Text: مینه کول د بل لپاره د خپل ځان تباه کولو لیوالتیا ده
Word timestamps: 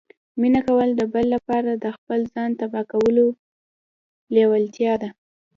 مینه 0.39 0.61
کول 0.67 0.89
د 0.95 1.01
بل 1.13 1.25
لپاره 1.35 1.71
د 1.73 1.85
خپل 1.95 2.19
ځان 2.33 2.49
تباه 2.59 2.85
کولو 2.91 3.25
لیوالتیا 4.35 4.93
ده 5.01 5.09